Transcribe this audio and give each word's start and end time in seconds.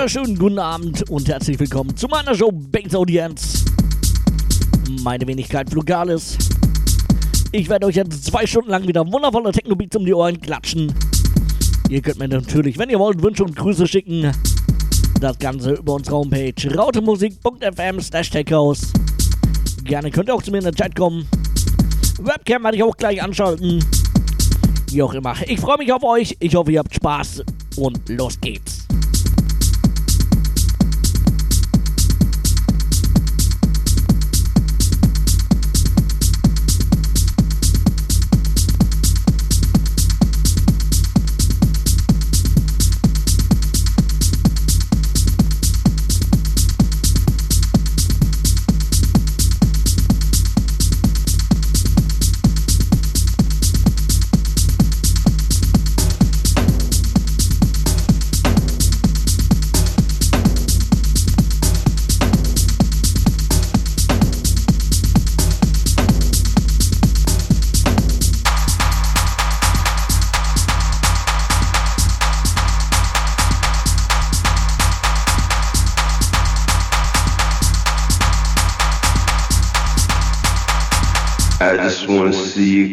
wunderschönen 0.00 0.38
guten 0.38 0.58
Abend 0.58 1.10
und 1.10 1.28
herzlich 1.28 1.60
willkommen 1.60 1.94
zu 1.94 2.08
meiner 2.08 2.34
Show 2.34 2.50
Bates 2.50 2.94
Audience. 2.94 3.62
Meine 5.02 5.26
Wenigkeit 5.26 5.68
Flugalis. 5.68 6.38
Ich 7.52 7.68
werde 7.68 7.86
euch 7.86 7.96
jetzt 7.96 8.24
zwei 8.24 8.46
Stunden 8.46 8.70
lang 8.70 8.88
wieder 8.88 9.06
wundervolle 9.12 9.52
Techno-Beats 9.52 9.96
um 9.96 10.06
die 10.06 10.14
Ohren 10.14 10.40
klatschen. 10.40 10.90
Ihr 11.90 12.00
könnt 12.00 12.18
mir 12.18 12.28
natürlich, 12.28 12.78
wenn 12.78 12.88
ihr 12.88 12.98
wollt, 12.98 13.22
Wünsche 13.22 13.44
und 13.44 13.54
Grüße 13.54 13.86
schicken. 13.86 14.32
Das 15.20 15.38
Ganze 15.38 15.72
über 15.72 15.92
unsere 15.92 16.16
Homepage 16.16 16.74
rautemusik.fm 16.74 18.00
slash 18.00 18.30
techhouse. 18.30 18.94
Gerne 19.84 20.10
könnt 20.10 20.30
ihr 20.30 20.34
auch 20.34 20.42
zu 20.42 20.50
mir 20.50 20.60
in 20.60 20.64
den 20.64 20.74
Chat 20.74 20.96
kommen. 20.96 21.28
Webcam 22.22 22.64
werde 22.64 22.78
ich 22.78 22.82
auch 22.82 22.96
gleich 22.96 23.22
anschalten. 23.22 23.84
Wie 24.92 25.02
auch 25.02 25.12
immer. 25.12 25.34
Ich 25.46 25.60
freue 25.60 25.76
mich 25.76 25.92
auf 25.92 26.02
euch. 26.02 26.38
Ich 26.40 26.54
hoffe, 26.54 26.72
ihr 26.72 26.78
habt 26.78 26.94
Spaß. 26.94 27.42
Und 27.76 28.08
los 28.08 28.40
geht's. 28.40 28.79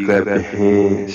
RPG 0.07 1.06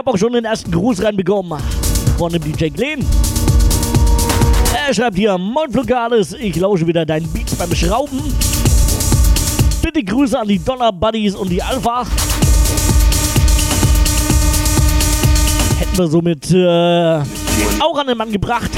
habe 0.00 0.12
auch 0.12 0.16
schon 0.16 0.32
den 0.32 0.46
ersten 0.46 0.70
Gruß 0.70 1.02
reinbekommen 1.02 1.60
von 2.16 2.32
dem 2.32 2.42
DJ 2.42 2.68
Glenn. 2.68 3.04
Er 4.86 4.94
schreibt 4.94 5.18
hier, 5.18 5.36
Moin 5.36 5.70
Flugales, 5.70 6.32
ich 6.32 6.56
lausche 6.56 6.86
wieder 6.86 7.04
deinen 7.04 7.30
Beats 7.30 7.54
beim 7.54 7.74
Schrauben. 7.74 8.18
Bitte 9.82 10.02
Grüße 10.02 10.38
an 10.38 10.48
die 10.48 10.58
Dollar 10.58 10.90
Buddies 10.90 11.34
und 11.34 11.50
die 11.50 11.62
Alpha. 11.62 12.06
Hätten 15.78 15.98
wir 15.98 16.06
somit 16.06 16.50
äh, 16.50 17.18
auch 17.82 17.98
an 17.98 18.06
den 18.06 18.16
Mann 18.16 18.32
gebracht. 18.32 18.70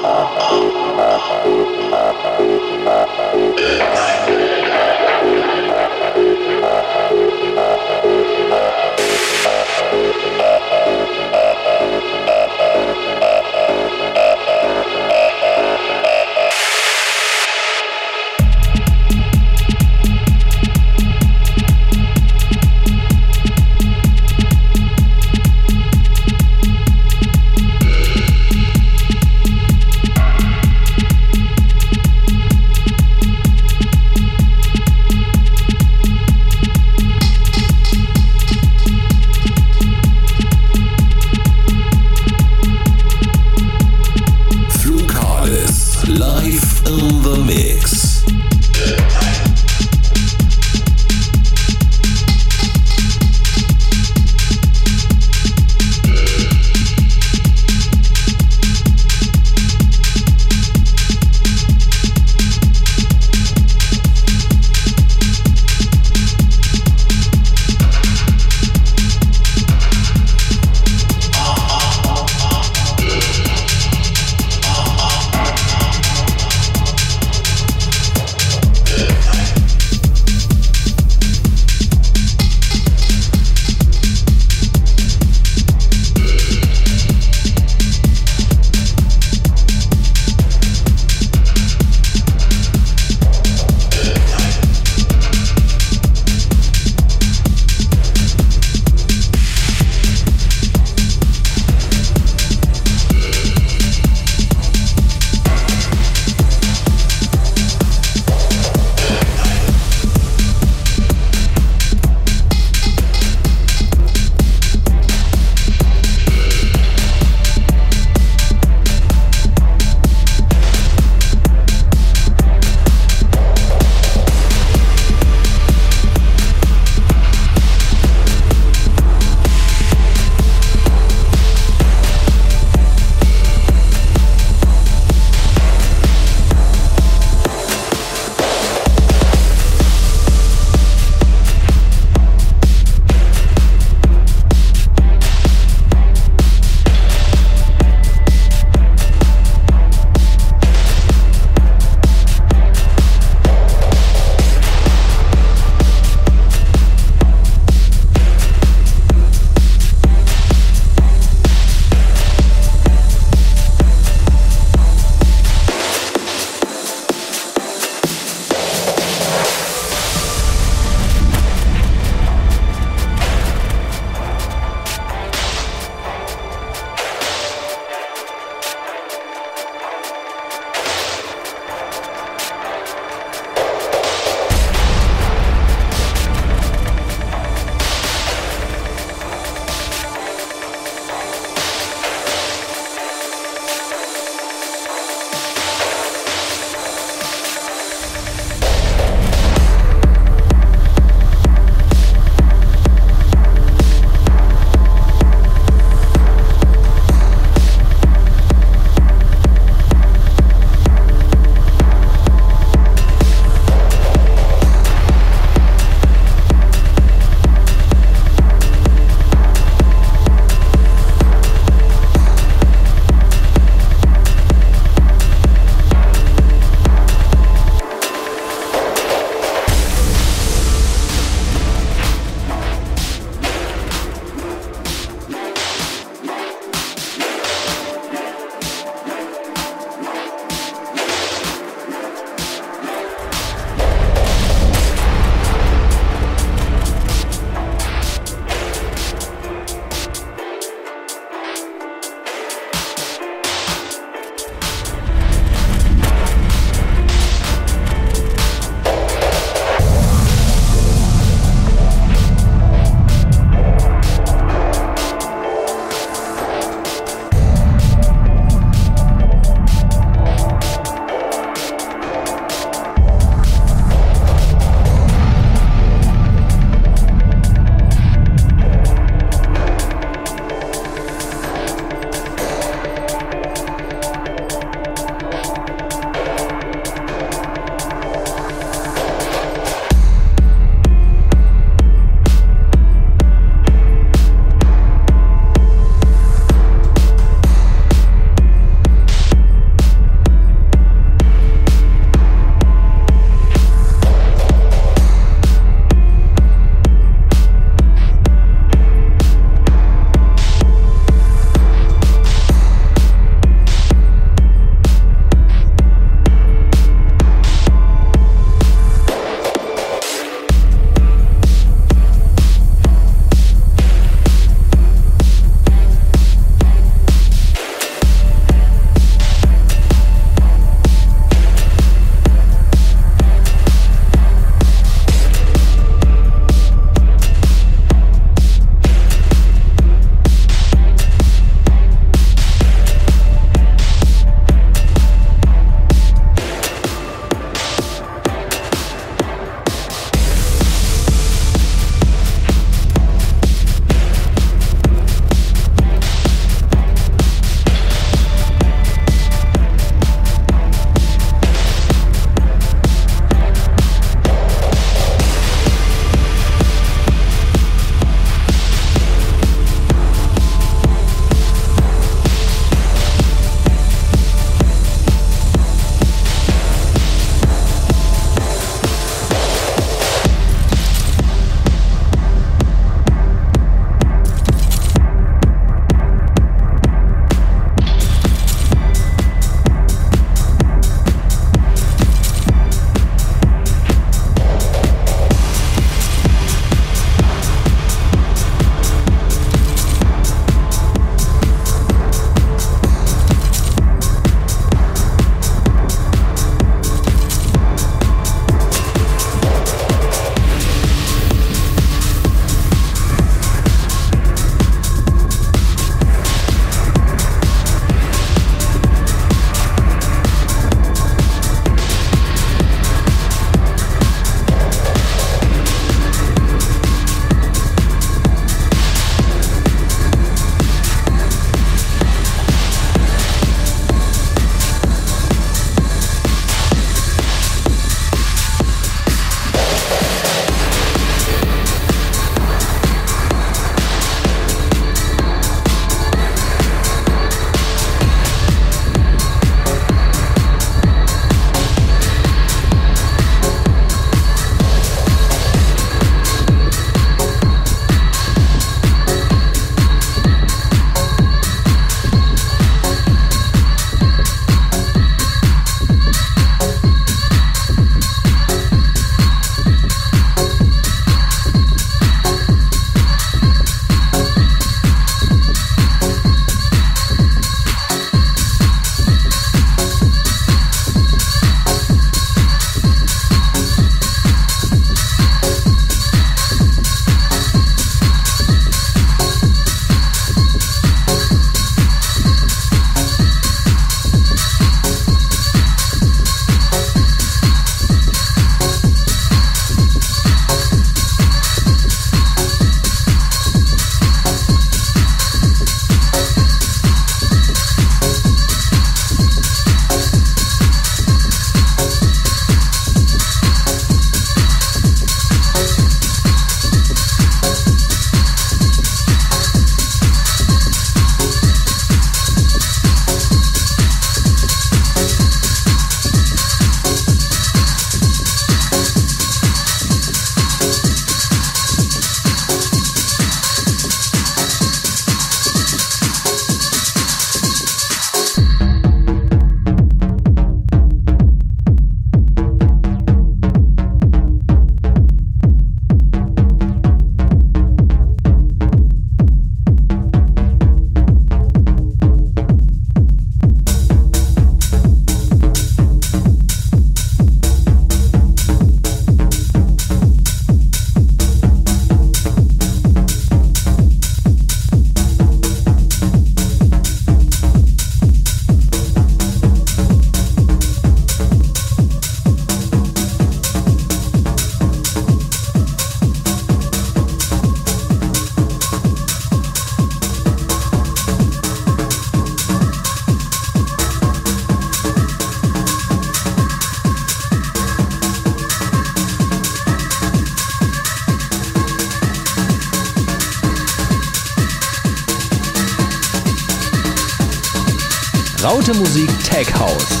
Raute 598.64 598.78
Musik 598.78 599.10
Tech 599.22 599.46
House. 599.48 600.00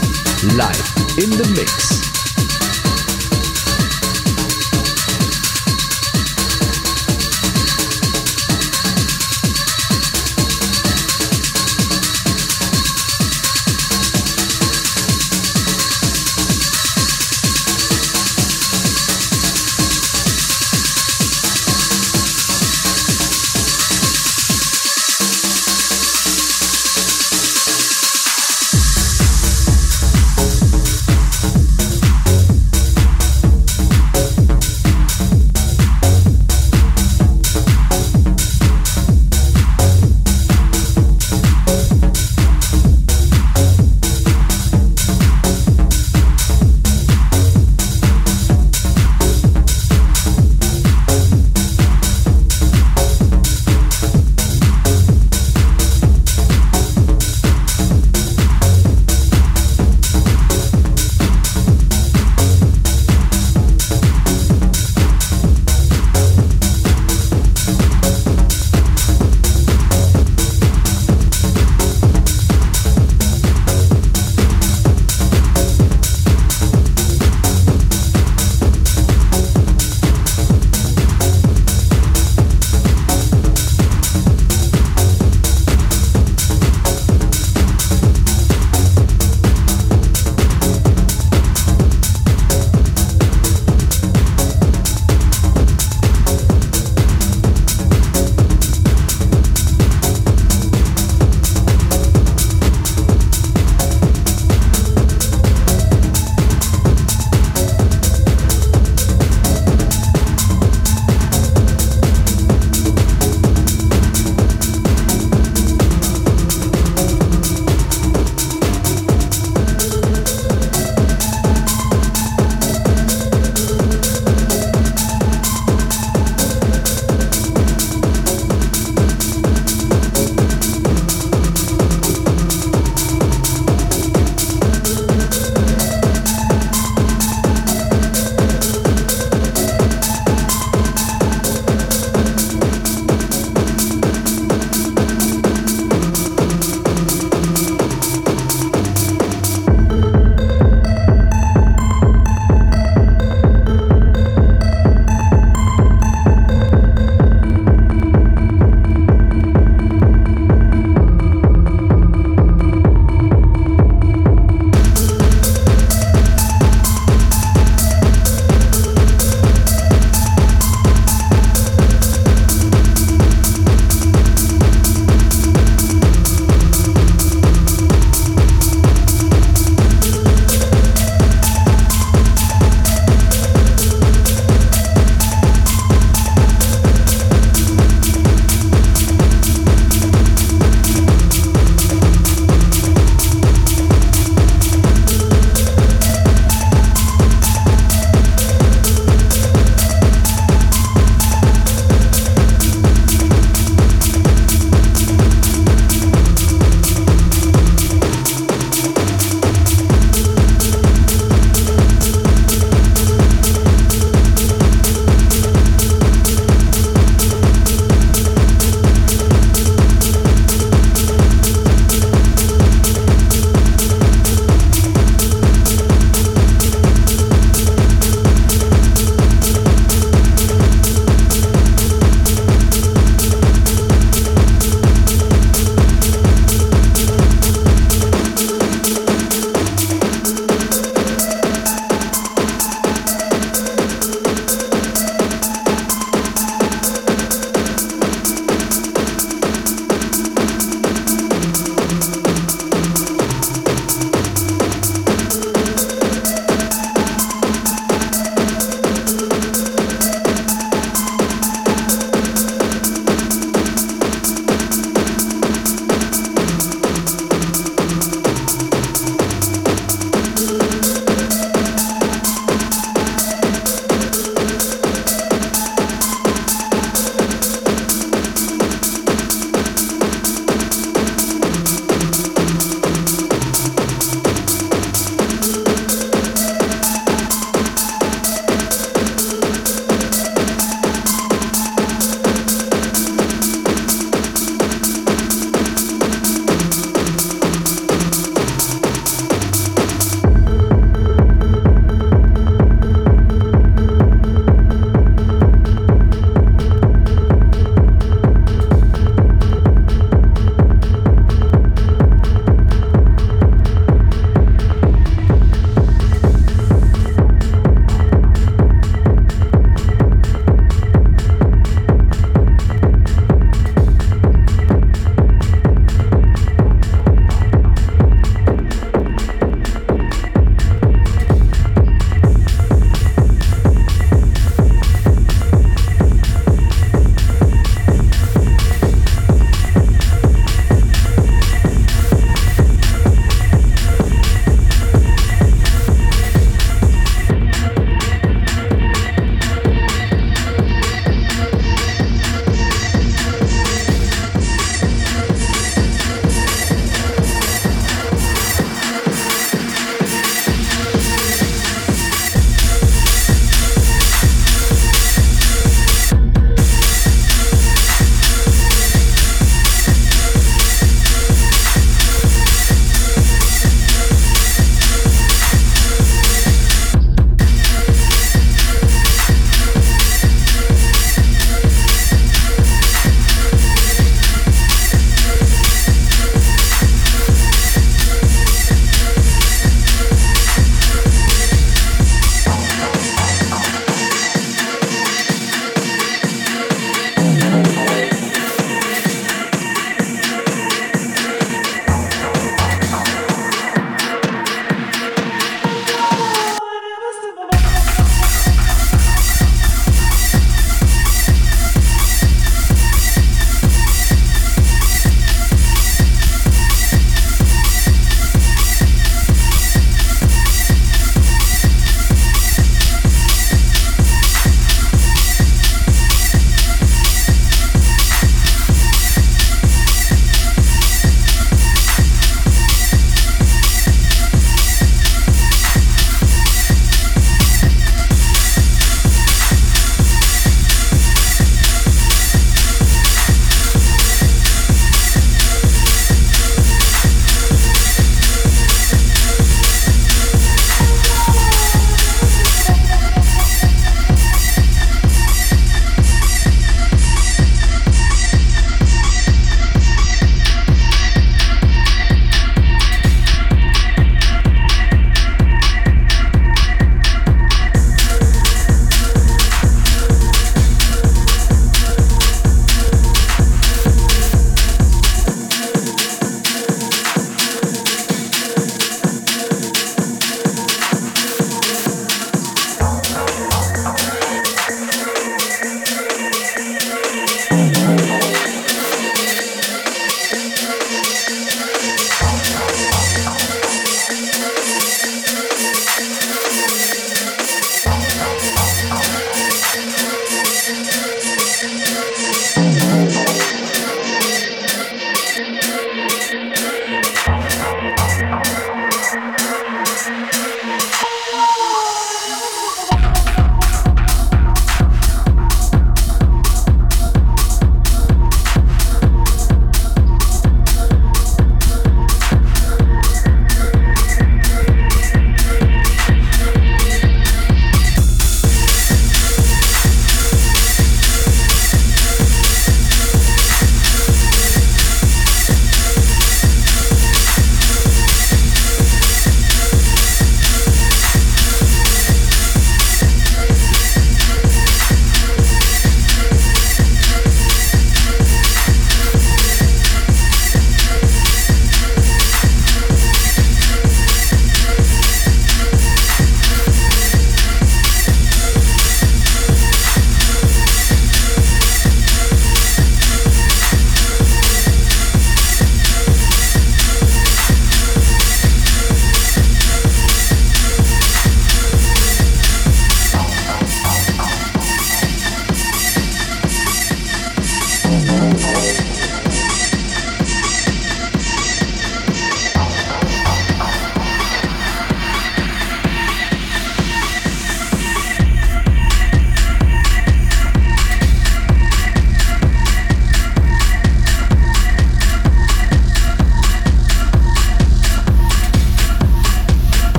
Live 0.56 1.18
in 1.18 1.28
the 1.30 1.52
Mix. 1.54 2.13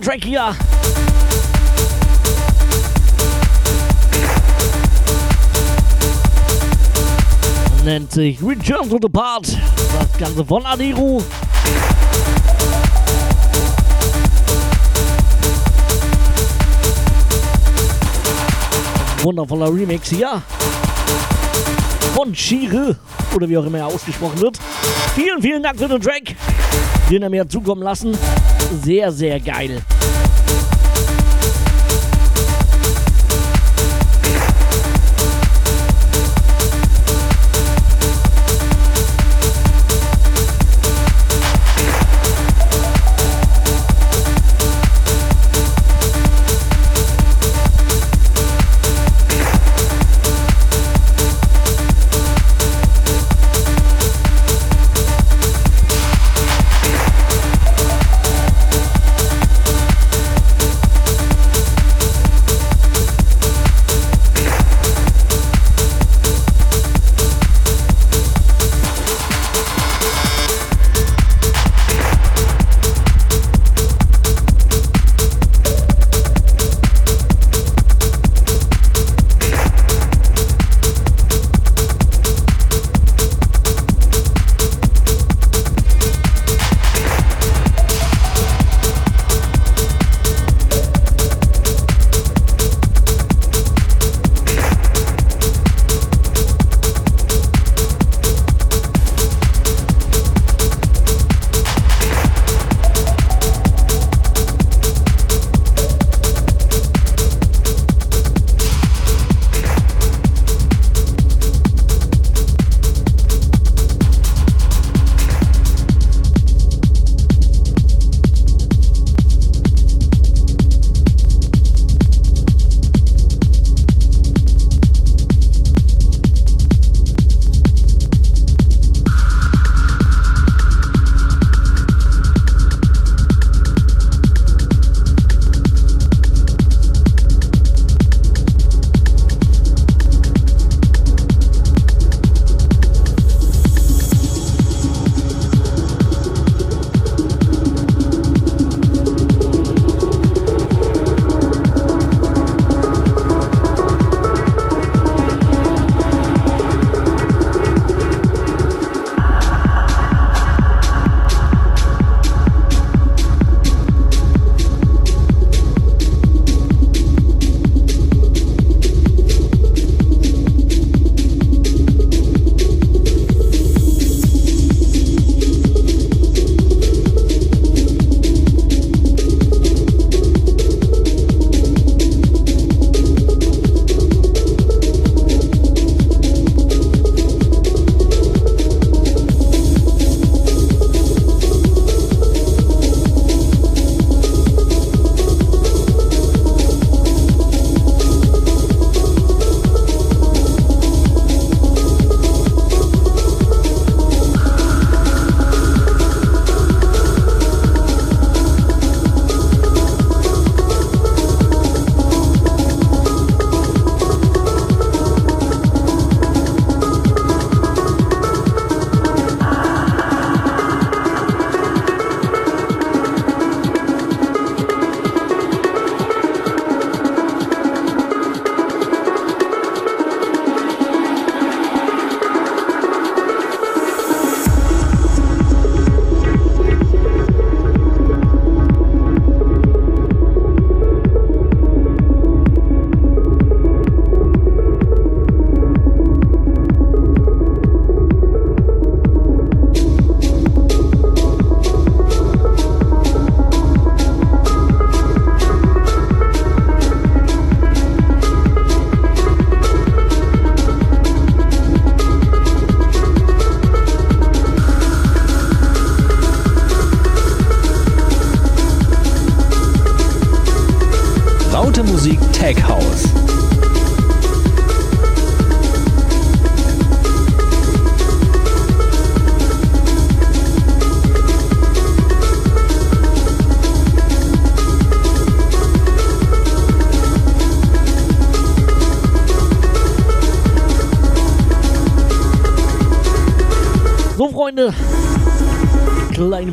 Wundervoller 0.00 0.02
Track 0.02 0.24
hier. 0.24 0.56
Nennt 7.84 8.12
sich 8.12 8.42
Return 8.42 8.88
to 8.90 8.98
the 9.00 9.08
Part. 9.08 9.46
Das 9.46 10.18
Ganze 10.18 10.44
von 10.44 10.64
Adiru. 10.66 11.22
Wundervoller 19.22 19.66
Remix 19.66 20.08
hier. 20.10 20.42
Von 22.14 22.32
Chire. 22.32 22.96
Oder 23.34 23.48
wie 23.48 23.56
auch 23.56 23.64
immer 23.64 23.78
er 23.78 23.86
ausgesprochen 23.86 24.40
wird. 24.40 24.58
Vielen, 25.14 25.40
vielen 25.40 25.62
Dank 25.62 25.78
für 25.78 25.88
den 25.88 26.00
Track, 26.00 26.34
den 27.10 27.22
er 27.22 27.30
mir 27.30 27.48
zukommen 27.48 27.82
lassen. 27.82 28.16
Sehr, 28.70 29.10
sehr 29.10 29.40
geil. 29.40 29.82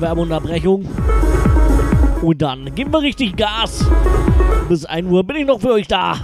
Werbeunterbrechung. 0.08 0.86
Und 2.22 2.42
dann 2.42 2.74
geben 2.74 2.94
wir 2.94 3.02
richtig 3.02 3.36
Gas. 3.36 3.86
Bis 4.70 4.86
1 4.86 5.12
Uhr 5.12 5.22
bin 5.26 5.36
ich 5.36 5.46
noch 5.46 5.60
für 5.60 5.74
euch 5.74 5.88
da. 5.88 6.16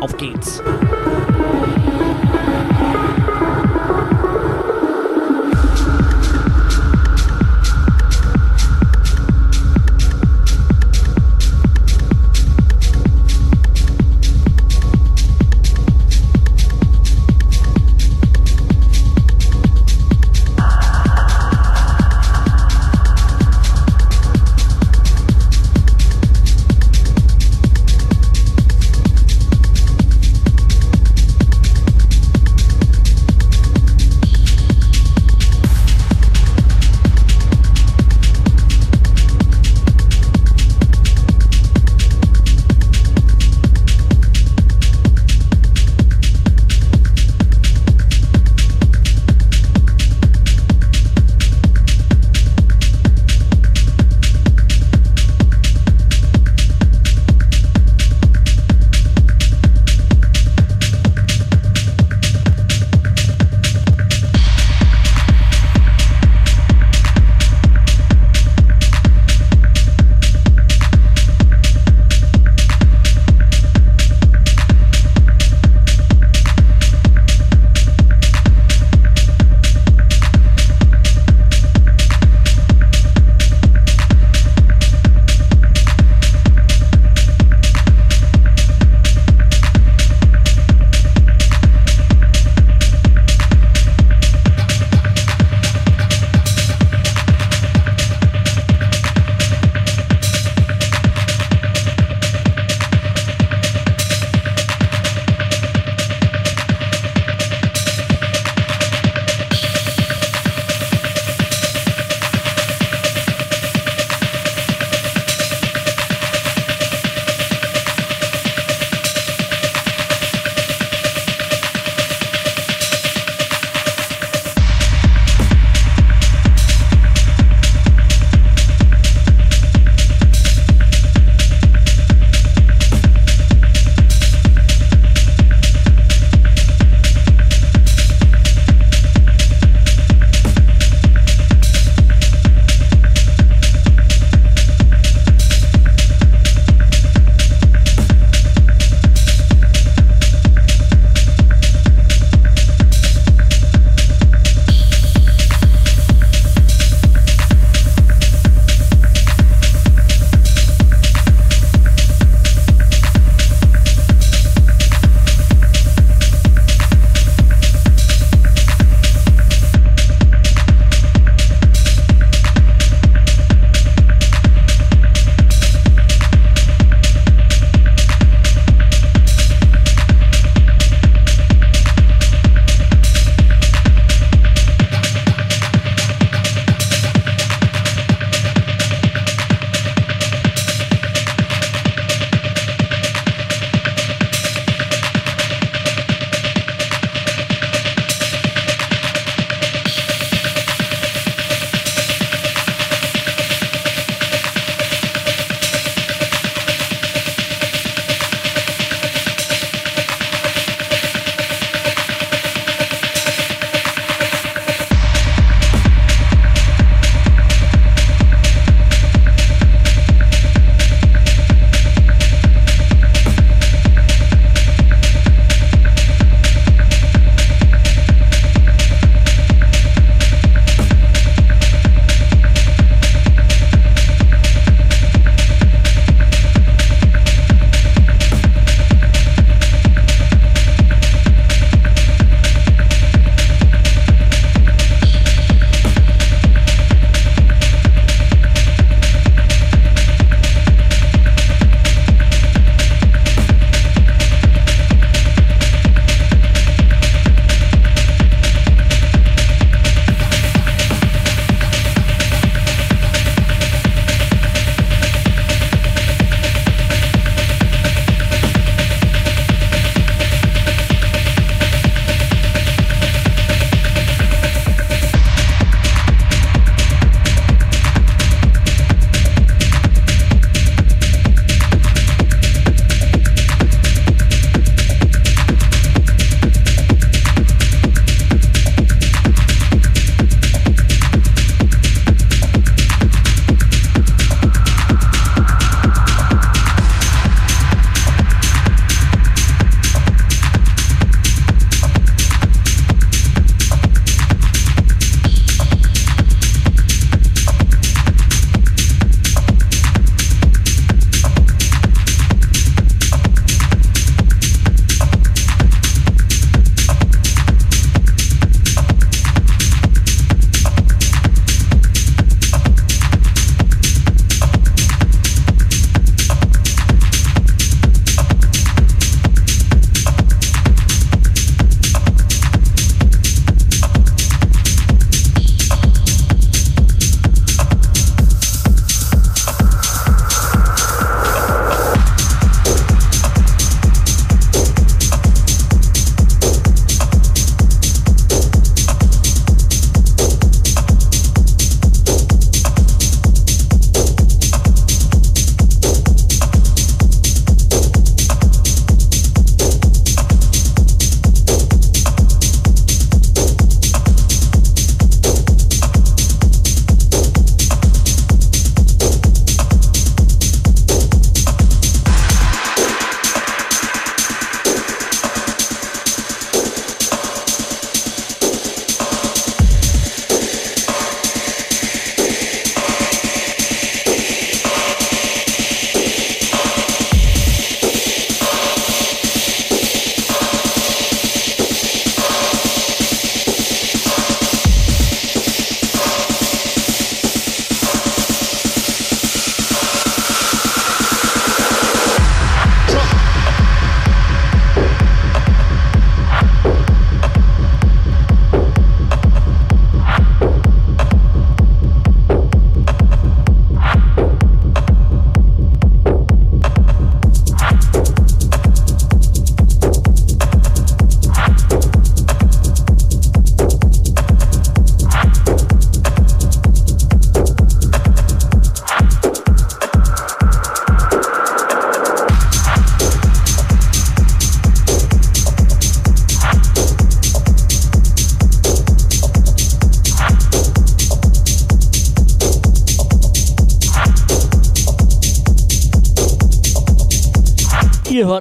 Auf 0.00 0.16
geht's. 0.16 0.62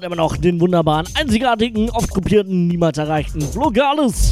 Immer 0.07 0.15
noch 0.15 0.37
den 0.37 0.61
wunderbaren, 0.61 1.05
einzigartigen, 1.15 1.89
oft 1.89 2.09
kopierten, 2.09 2.67
niemals 2.67 2.97
erreichten 2.97 3.41
Vlogales. 3.41 4.31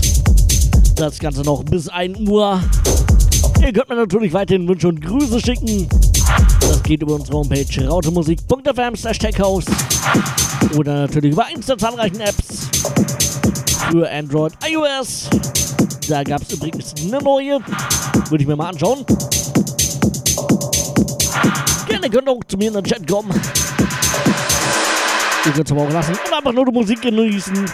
Das 0.95 1.19
Ganze 1.19 1.41
noch 1.41 1.63
bis 1.65 1.89
1 1.89 2.29
Uhr. 2.29 2.61
Ihr 3.59 3.73
könnt 3.73 3.89
mir 3.89 3.95
natürlich 3.97 4.31
weiterhin 4.31 4.67
Wünsche 4.69 4.87
und 4.87 5.01
Grüße 5.01 5.41
schicken. 5.41 5.89
Das 6.61 6.81
geht 6.81 7.01
über 7.01 7.15
unsere 7.15 7.39
Homepage 7.39 7.87
rautemusik.fm 7.87 8.93
techhouse 9.19 9.65
oder 10.77 11.01
natürlich 11.01 11.33
über 11.33 11.45
eins 11.45 11.65
der 11.65 11.77
zahlreichen 11.77 12.21
Apps 12.21 12.69
für 13.91 14.09
Android, 14.09 14.53
iOS. 14.65 15.29
Da 16.07 16.23
gab 16.23 16.41
es 16.41 16.53
übrigens 16.53 16.93
eine 17.01 17.21
neue. 17.21 17.59
Würde 18.29 18.41
ich 18.41 18.47
mir 18.47 18.55
mal 18.55 18.69
anschauen. 18.69 19.05
Gerne 21.87 22.09
könnt 22.09 22.29
ihr 22.29 22.31
auch 22.31 22.43
zu 22.47 22.55
mir 22.55 22.69
in 22.69 22.75
den 22.75 22.83
Chat 22.85 23.05
kommen. 23.05 23.29
Ihr 25.45 25.51
könnt 25.51 25.67
es 25.67 25.71
aber 25.71 25.83
auch 25.83 25.91
lassen 25.91 26.13
und 26.13 26.33
einfach 26.33 26.51
nur 26.51 26.65
die 26.65 26.71
Musik 26.71 27.01
genießen. 27.01 27.71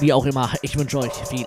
Wie 0.00 0.12
auch 0.12 0.24
immer, 0.24 0.50
ich 0.62 0.78
wünsche 0.78 0.98
euch 0.98 1.12
viel 1.28 1.46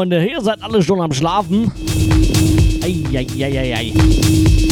Freunde, 0.00 0.24
ihr 0.24 0.40
seid 0.40 0.62
alle 0.62 0.82
schon 0.82 0.98
am 1.02 1.12
Schlafen. 1.12 1.70
Eieieiei. 2.82 3.92
Auf 3.92 4.69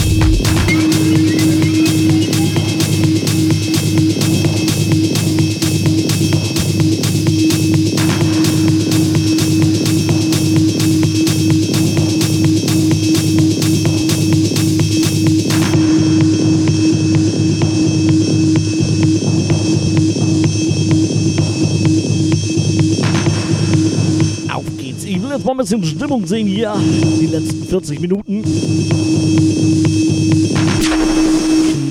ein 25.59 25.63
bisschen 25.63 25.85
Stimmung 25.85 26.25
sehen 26.25 26.47
hier. 26.47 26.73
Die 27.21 27.27
letzten 27.27 27.65
40 27.65 28.01
Minuten. 28.01 28.45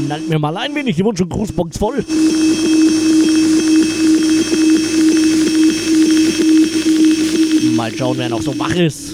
Knallt 0.05 0.29
mir 0.29 0.39
mal 0.39 0.55
ein 0.55 0.73
wenig 0.73 0.95
die 0.95 1.03
Wunsch- 1.03 1.19
und 1.19 1.29
Grußbox 1.29 1.77
voll. 1.77 2.05
Mal 7.75 7.91
schauen, 7.95 8.17
wer 8.17 8.29
noch 8.29 8.41
so 8.41 8.57
wach 8.57 8.73
ist. 8.75 9.13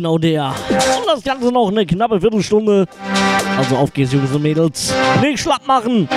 Genau 0.00 0.16
der. 0.16 0.54
Und 0.70 1.06
das 1.06 1.22
Ganze 1.22 1.52
noch 1.52 1.68
eine 1.68 1.84
knappe 1.84 2.20
Viertelstunde. 2.20 2.86
Also 3.58 3.76
auf 3.76 3.92
geht's, 3.92 4.12
Jungs 4.12 4.32
und 4.32 4.42
Mädels. 4.42 4.94
Nicht 5.20 5.40
schlapp 5.40 5.66
machen. 5.66 6.08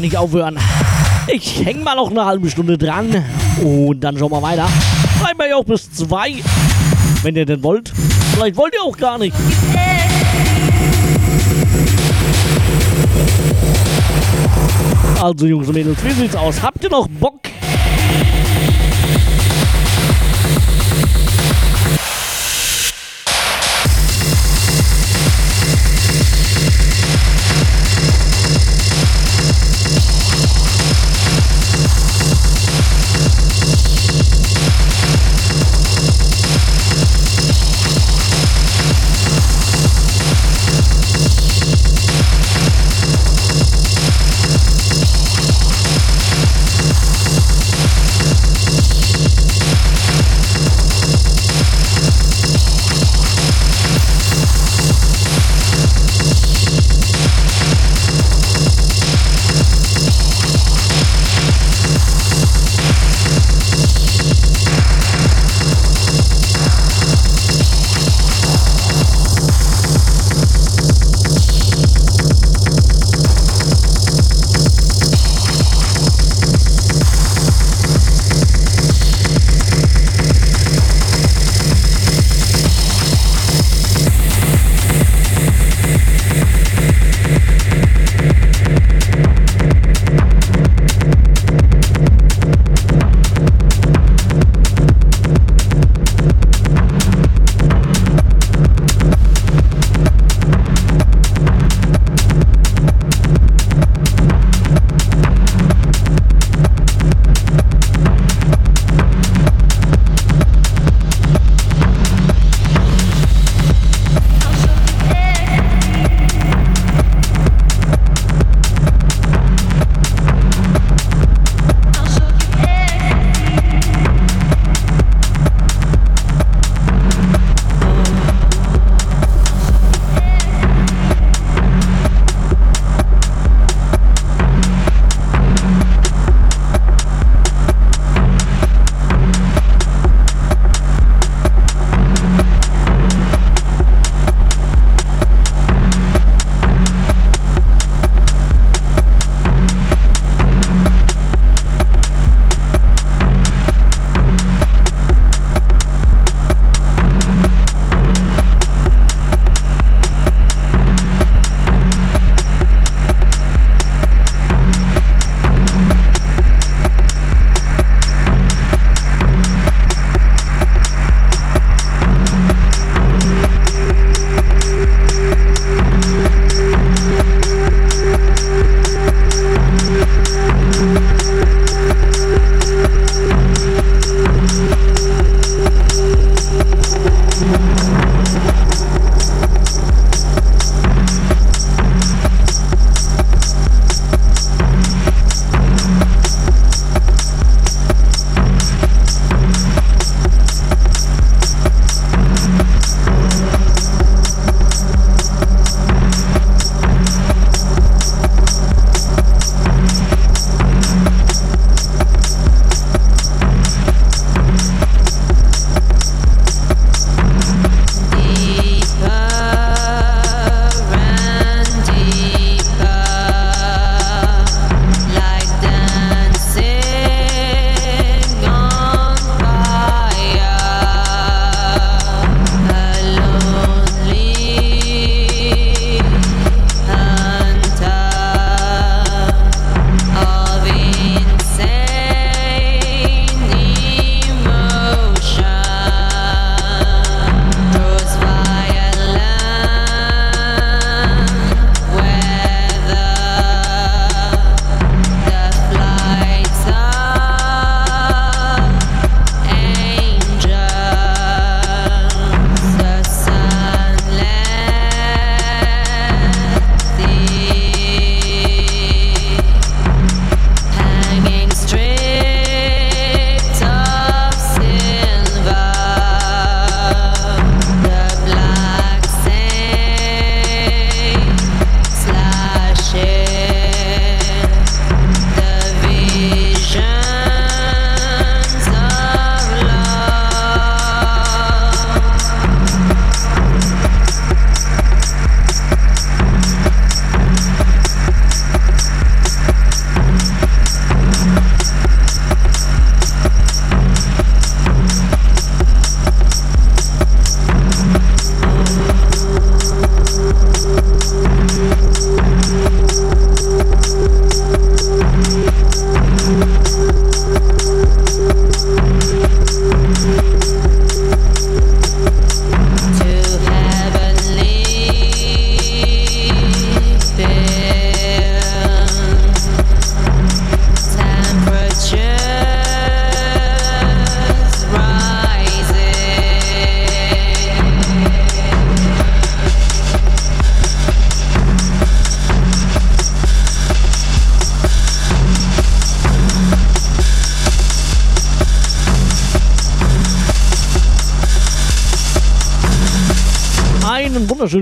gleich 0.00 0.12
nicht 0.12 0.16
aufhören. 0.16 0.58
Ich 1.32 1.64
hänge 1.64 1.82
mal 1.84 1.94
noch 1.94 2.10
eine 2.10 2.24
halbe 2.24 2.50
Stunde 2.50 2.78
dran 2.78 3.24
und 3.62 4.00
dann 4.00 4.18
schauen 4.18 4.32
wir 4.32 4.42
weiter. 4.42 4.66
Bleiben 5.20 5.38
wir 5.38 5.48
ja 5.48 5.56
auch 5.56 5.64
bis 5.64 5.92
zwei, 5.92 6.34
wenn 7.22 7.36
ihr 7.36 7.46
denn 7.46 7.62
wollt. 7.62 7.92
Vielleicht 8.34 8.56
wollt 8.56 8.74
ihr 8.74 8.82
auch 8.82 8.96
gar 8.96 9.18
nicht. 9.18 9.34
Also 15.22 15.46
Jungs 15.46 15.68
und 15.68 15.74
Mädels, 15.74 16.02
wie 16.02 16.12
sieht's 16.12 16.34
aus? 16.34 16.62
Habt 16.62 16.82
ihr 16.82 16.90
noch 16.90 17.06
Bock 17.06 17.49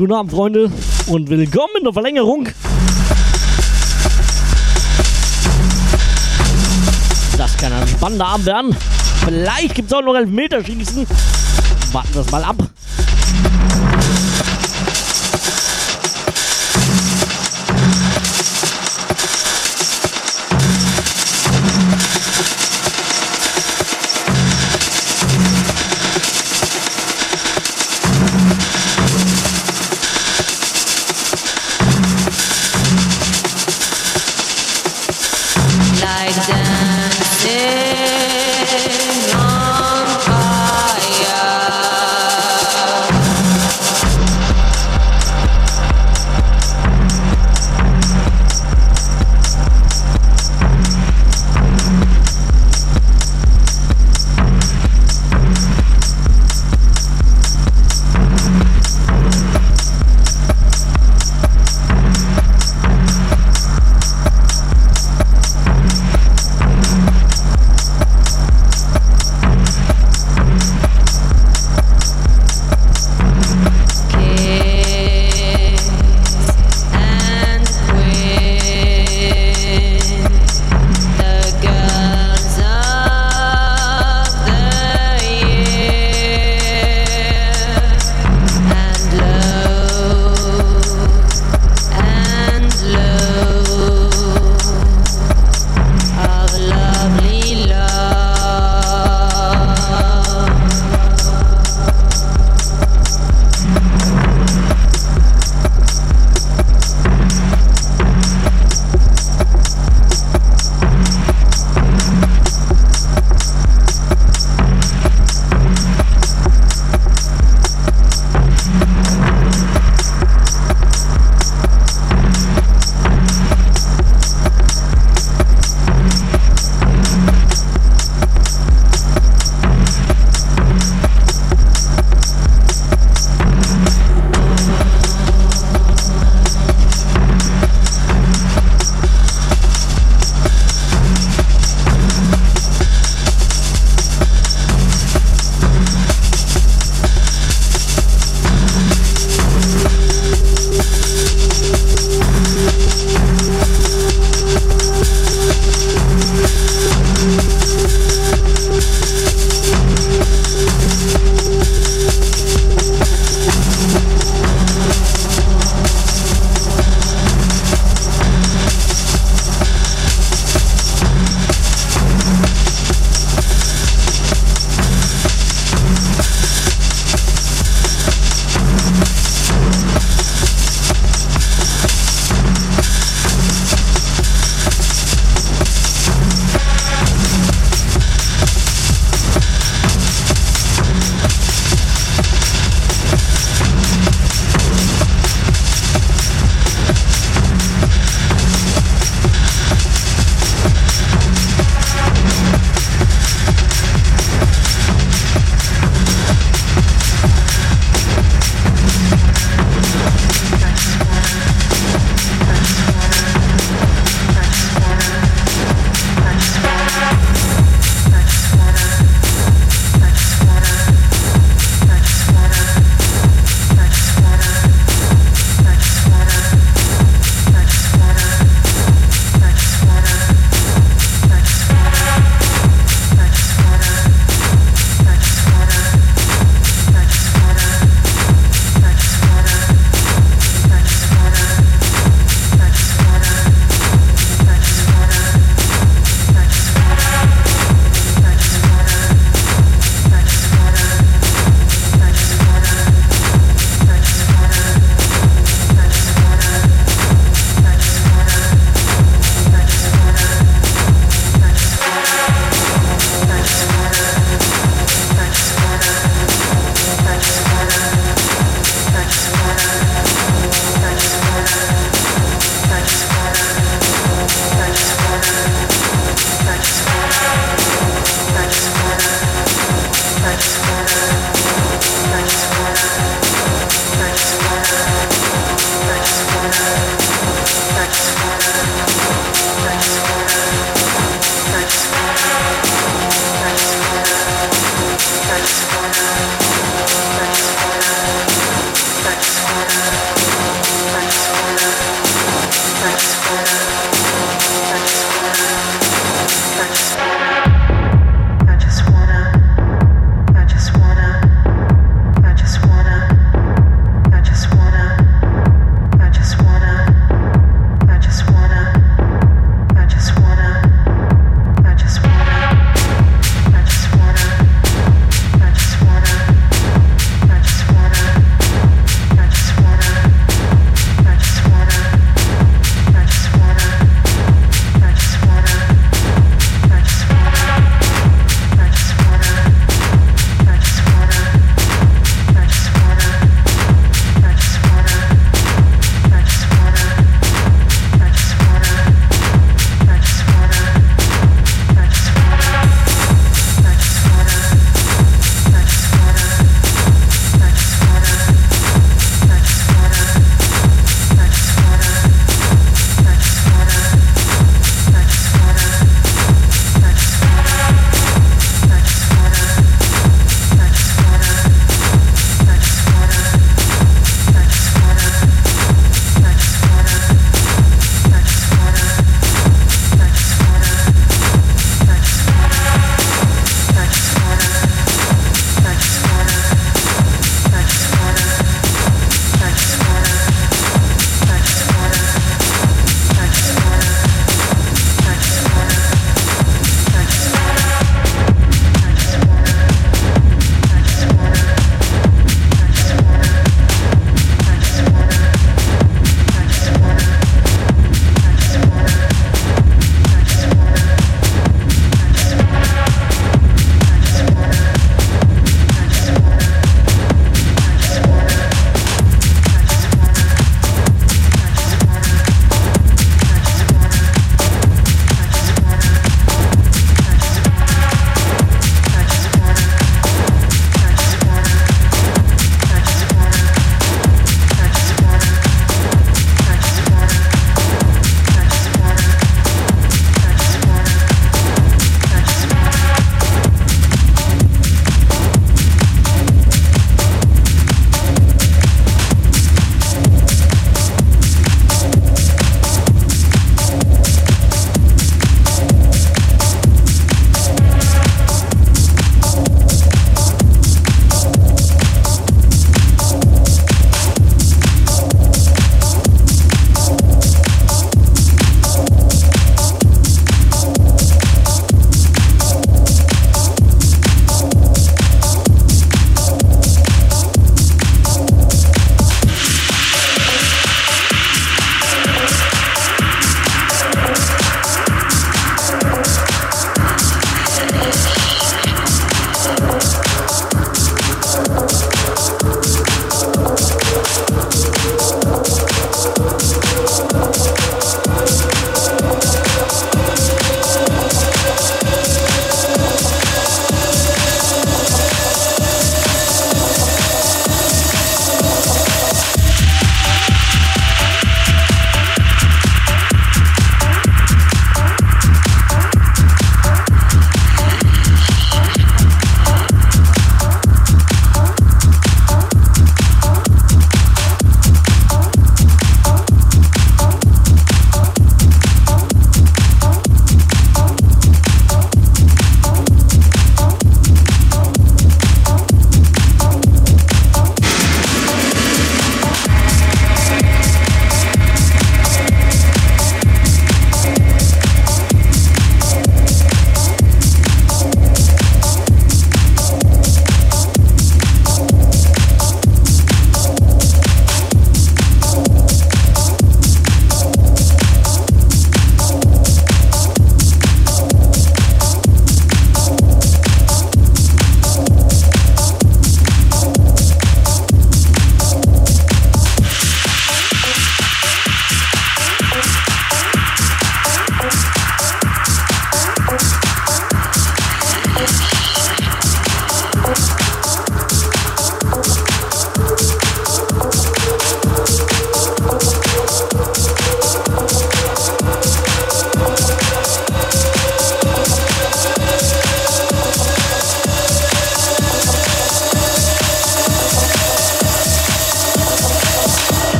guten 0.00 0.14
Abend, 0.14 0.32
Freunde, 0.32 0.72
und 1.08 1.28
willkommen 1.28 1.74
in 1.76 1.84
der 1.84 1.92
Verlängerung. 1.92 2.48
Das 7.36 7.54
kann 7.58 7.70
ein 7.70 7.86
spannender 7.86 8.28
Abend 8.28 8.46
werden. 8.46 8.76
Vielleicht 9.26 9.74
gibt 9.74 9.92
es 9.92 9.92
auch 9.92 10.00
noch 10.00 10.14
Elfmeterschießen. 10.14 11.06
Warten 11.92 12.14
wir 12.14 12.22
es 12.22 12.30
mal 12.30 12.44
ab. 12.44 12.69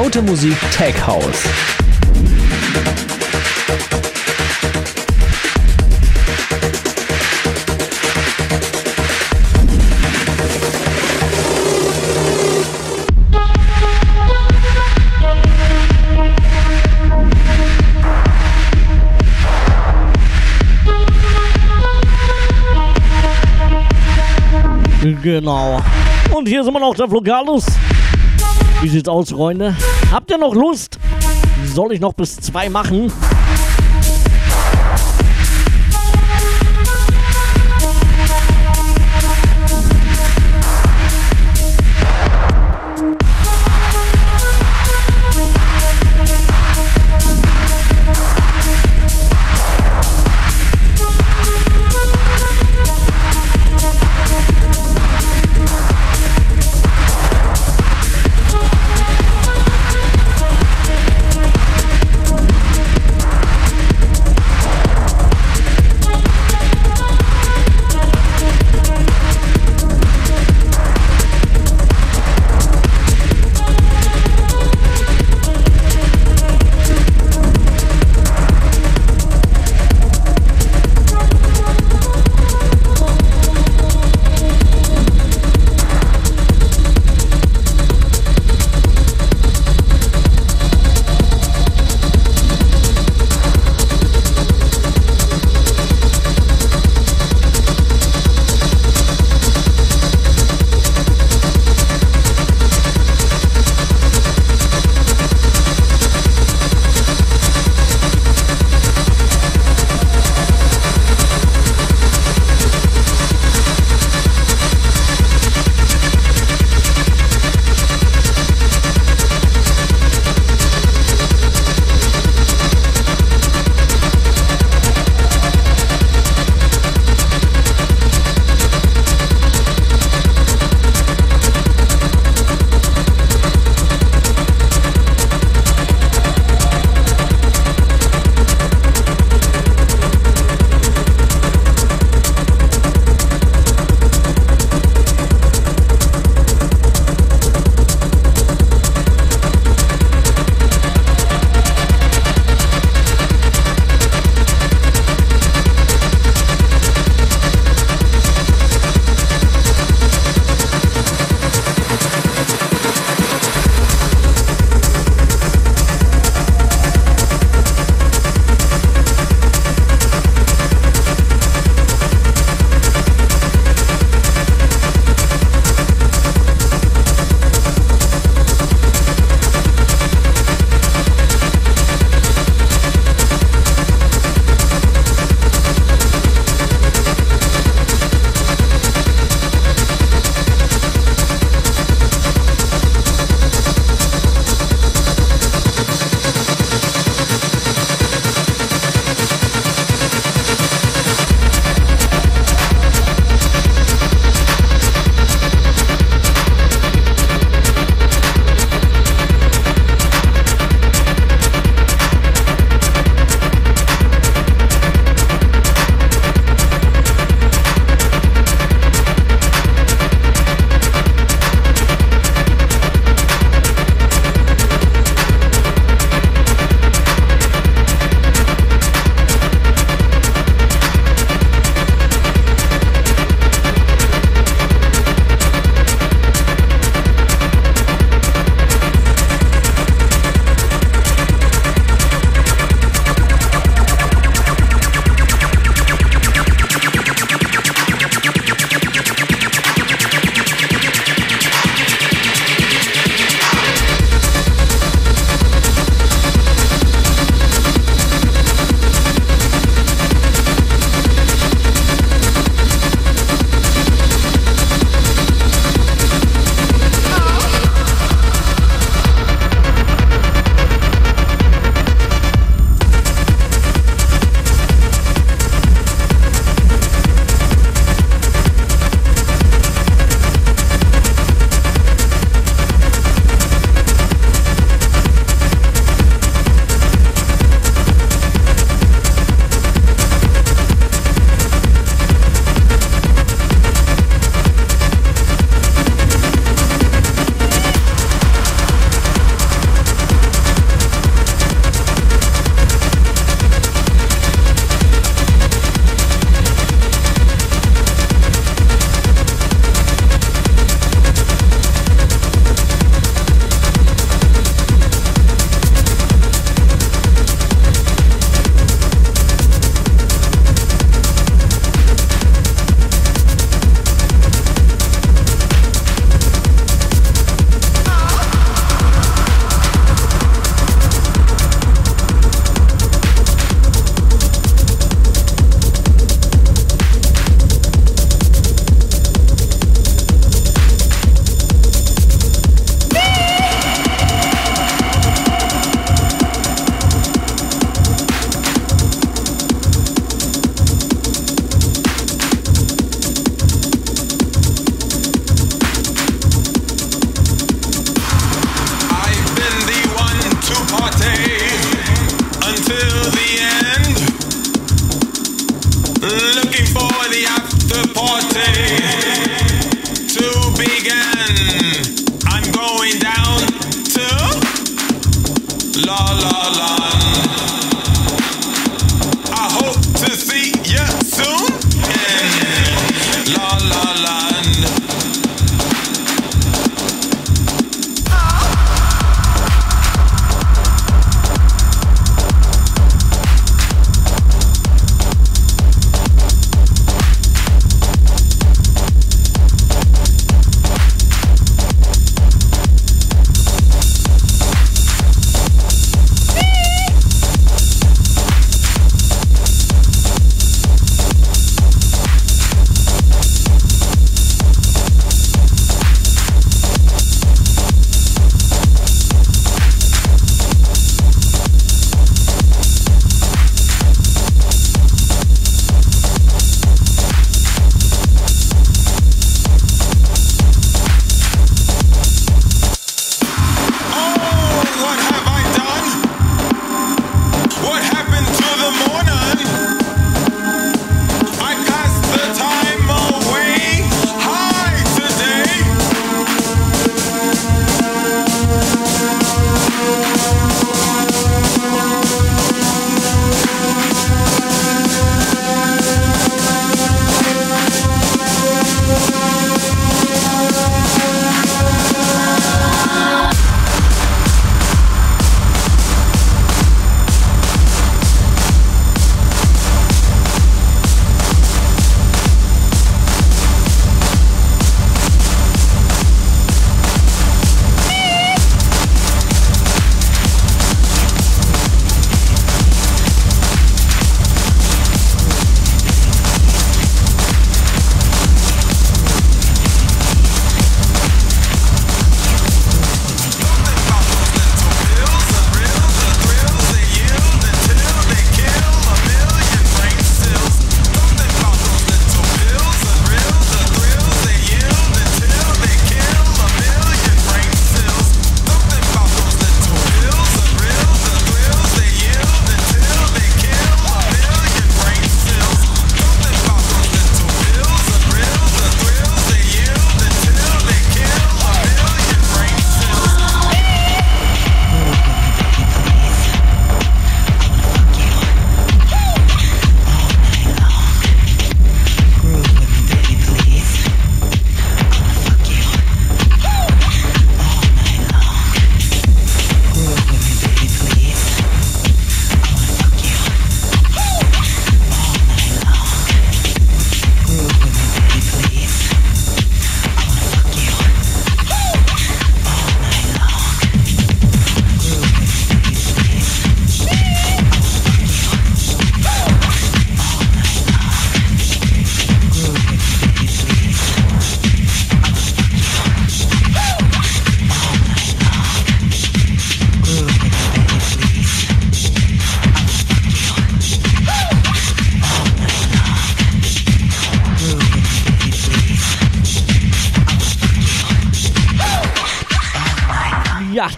Laute 0.00 0.22
Musik 0.22 0.56
Tech 0.70 0.94
House. 1.04 1.42
Genau. 25.24 25.82
Und 26.32 26.46
hier 26.46 26.62
sind 26.62 26.72
wir 26.72 26.78
noch, 26.78 26.94
der 26.94 27.08
Flogalus. 27.08 27.66
Wie 28.80 28.88
sieht's 28.88 29.08
aus, 29.08 29.30
Freunde? 29.30 29.76
Habt 30.12 30.30
ihr 30.30 30.38
noch 30.38 30.54
Lust? 30.54 31.00
Soll 31.74 31.92
ich 31.92 32.00
noch 32.00 32.12
bis 32.12 32.36
zwei 32.36 32.68
machen? 32.68 33.10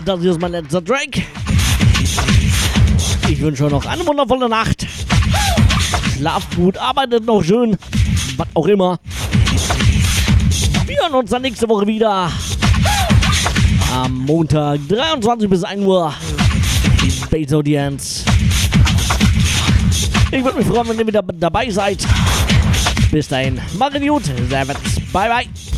Das 0.05 0.23
ist 0.23 0.41
mein 0.41 0.53
letzter 0.53 0.83
Drake. 0.83 1.23
Ich 3.29 3.41
wünsche 3.41 3.65
euch 3.65 3.71
noch 3.71 3.87
eine 3.87 4.07
wundervolle 4.07 4.49
Nacht. 4.49 4.87
Schlaft 6.17 6.55
gut, 6.55 6.77
arbeitet 6.77 7.25
noch 7.25 7.43
schön. 7.43 7.77
Was 8.37 8.49
auch 8.53 8.67
immer. 8.67 8.99
Wir 10.87 10.97
hören 11.01 11.15
uns 11.15 11.31
dann 11.31 11.43
nächste 11.43 11.67
Woche 11.69 11.87
wieder. 11.87 12.31
Am 13.95 14.19
Montag 14.27 14.81
23 14.89 15.49
bis 15.49 15.65
1 15.65 15.83
Uhr. 15.83 16.13
Base 17.31 17.57
Audience. 17.57 18.25
Ich 20.31 20.45
würde 20.45 20.59
mich 20.59 20.67
freuen, 20.67 20.89
wenn 20.89 20.99
ihr 20.99 21.07
wieder 21.07 21.23
dabei 21.23 21.71
seid. 21.71 22.07
Bis 23.11 23.29
dahin, 23.29 23.59
macht 23.79 23.99
gut. 24.07 24.25
Servus. 24.49 24.77
Bye, 25.13 25.29
bye. 25.29 25.70